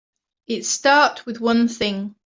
[0.47, 2.15] It start with one thing.